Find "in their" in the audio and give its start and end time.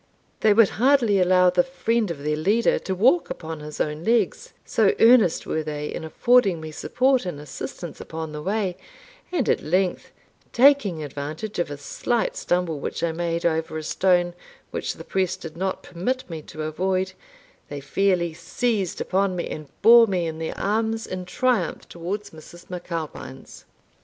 20.25-20.57